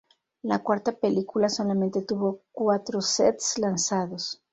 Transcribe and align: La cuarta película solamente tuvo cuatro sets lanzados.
La 0.41 0.63
cuarta 0.63 0.93
película 0.93 1.47
solamente 1.47 2.01
tuvo 2.01 2.41
cuatro 2.53 3.01
sets 3.01 3.59
lanzados. 3.59 4.41